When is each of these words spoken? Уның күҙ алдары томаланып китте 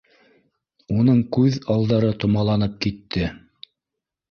Уның 1.01 1.19
күҙ 1.37 1.59
алдары 1.75 2.11
томаланып 2.25 2.83
китте 2.87 3.31